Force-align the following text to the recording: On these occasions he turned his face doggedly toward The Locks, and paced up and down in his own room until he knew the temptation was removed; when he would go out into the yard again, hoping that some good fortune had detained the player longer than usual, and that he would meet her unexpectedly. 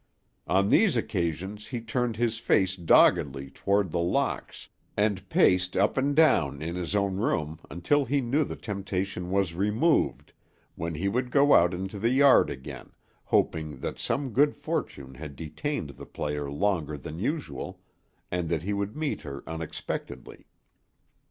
On 0.47 0.69
these 0.71 0.97
occasions 0.97 1.67
he 1.67 1.79
turned 1.79 2.15
his 2.17 2.39
face 2.39 2.75
doggedly 2.75 3.51
toward 3.51 3.91
The 3.91 3.99
Locks, 3.99 4.67
and 4.97 5.29
paced 5.29 5.77
up 5.77 5.95
and 5.95 6.15
down 6.15 6.59
in 6.59 6.73
his 6.73 6.95
own 6.95 7.17
room 7.17 7.59
until 7.69 8.03
he 8.05 8.19
knew 8.19 8.43
the 8.43 8.55
temptation 8.55 9.29
was 9.29 9.53
removed; 9.53 10.33
when 10.73 10.95
he 10.95 11.07
would 11.07 11.29
go 11.29 11.53
out 11.53 11.71
into 11.71 11.99
the 11.99 12.09
yard 12.09 12.49
again, 12.49 12.93
hoping 13.25 13.77
that 13.81 13.99
some 13.99 14.31
good 14.31 14.55
fortune 14.55 15.13
had 15.13 15.35
detained 15.35 15.91
the 15.91 16.07
player 16.07 16.49
longer 16.49 16.97
than 16.97 17.19
usual, 17.19 17.79
and 18.31 18.49
that 18.49 18.63
he 18.63 18.73
would 18.73 18.97
meet 18.97 19.21
her 19.21 19.43
unexpectedly. 19.45 20.47